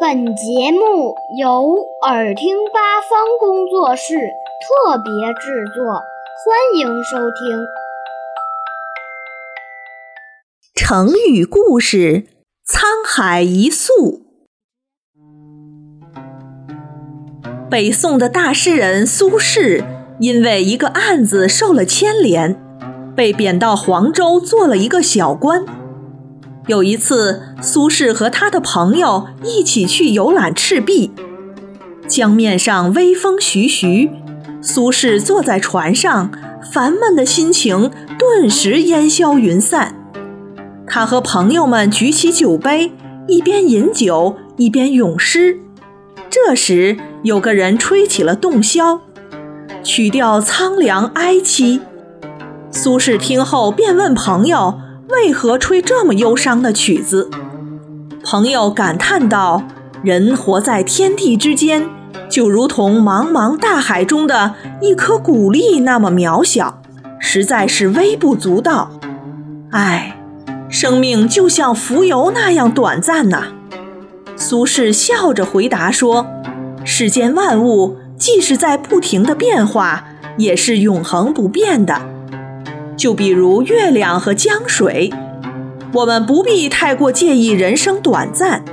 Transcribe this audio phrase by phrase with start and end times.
[0.00, 4.16] 本节目由耳听八方工作室
[4.60, 7.64] 特别制作，欢迎收听。
[10.74, 12.26] 成语故事：
[12.66, 14.22] 沧海一粟。
[17.70, 19.84] 北宋的大诗人苏轼
[20.18, 22.60] 因为一个案子受了牵连，
[23.14, 25.64] 被贬到黄州做了一个小官。
[26.66, 31.10] 有一次，苏轼和他的朋友一起去游览赤壁，
[32.08, 34.10] 江面上微风徐徐，
[34.62, 36.30] 苏轼坐在船上，
[36.72, 39.94] 烦闷的心情顿时烟消云散。
[40.86, 42.92] 他和朋友们举起酒杯，
[43.28, 45.58] 一边饮酒一边咏诗。
[46.30, 49.00] 这时，有个人吹起了洞箫，
[49.82, 51.80] 曲调苍凉哀凄。
[52.70, 54.80] 苏轼听后便问朋友。
[55.14, 57.30] 为何吹这么忧伤的曲子？
[58.24, 59.62] 朋友感叹道
[60.02, 61.86] ：“人活在天地之间，
[62.28, 66.82] 就如同茫茫大海中的一颗谷粒那么渺小，
[67.20, 68.90] 实在是微不足道。
[69.70, 70.16] 唉，
[70.68, 73.52] 生命就像浮游那样短暂呐。”
[74.36, 76.26] 苏轼笑着回答说
[76.84, 80.06] ：“世间万物，即使在不停的变化，
[80.36, 82.02] 也是永恒不变的。”
[82.96, 85.12] 就比如月亮和江水，
[85.92, 88.64] 我们不必太过介意人生短暂，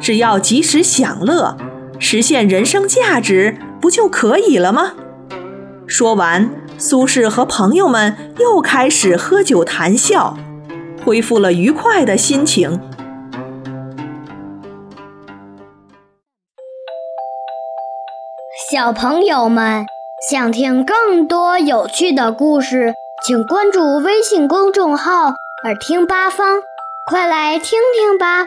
[0.00, 1.56] 只要及时享乐，
[1.98, 4.94] 实现人生价值，不就可以了吗？
[5.86, 10.36] 说完，苏轼和朋友们又开始喝酒谈笑，
[11.04, 12.80] 恢复了愉快的心情。
[18.70, 19.86] 小朋友们
[20.30, 22.92] 想听更多有趣的故事。
[23.28, 26.62] 请关注微信公众号“耳听八方”，
[27.04, 28.46] 快来听听吧。